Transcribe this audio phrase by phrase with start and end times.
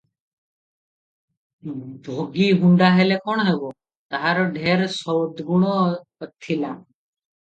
[2.07, 3.69] ଭଗି ହୁଣ୍ତା ହେଲେ କଣ ହେବ,
[4.15, 5.75] ତାହାର ଢେର ସଦଗୁଣ
[6.31, 6.77] ଥିଲା।